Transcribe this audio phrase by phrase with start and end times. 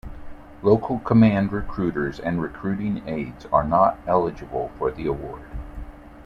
[0.63, 5.43] Local command recruiters and recruiting aides are not eligible for the award.